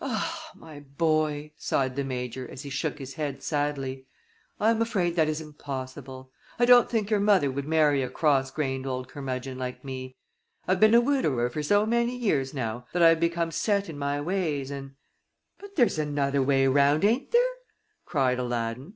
"Ah, 0.00 0.50
my 0.54 0.80
boy," 0.80 1.52
sighed 1.58 1.94
the 1.94 2.02
Major, 2.02 2.48
as 2.50 2.62
he 2.62 2.70
shook 2.70 2.98
his 2.98 3.16
head 3.16 3.42
sadly, 3.42 4.06
"I 4.58 4.70
am 4.70 4.80
afraid 4.80 5.14
that 5.16 5.28
is 5.28 5.42
impossible. 5.42 6.32
I 6.58 6.64
don't 6.64 6.88
think 6.88 7.10
your 7.10 7.20
mother 7.20 7.50
would 7.50 7.68
marry 7.68 8.02
a 8.02 8.08
cross 8.08 8.50
grained 8.50 8.86
old 8.86 9.08
curmudgeon 9.10 9.58
like 9.58 9.84
me. 9.84 10.16
I've 10.66 10.80
been 10.80 10.94
a 10.94 11.02
widower 11.02 11.50
for 11.50 11.62
so 11.62 11.84
many 11.84 12.16
years 12.16 12.54
now 12.54 12.86
that 12.94 13.02
I 13.02 13.10
have 13.10 13.20
become 13.20 13.50
set 13.50 13.90
in 13.90 13.98
my 13.98 14.22
ways, 14.22 14.70
and" 14.70 14.92
"But 15.60 15.76
there's 15.76 15.98
another 15.98 16.40
way 16.40 16.66
round, 16.66 17.04
ain't 17.04 17.30
there?" 17.32 17.42
cried 18.06 18.38
Aladdin. 18.38 18.94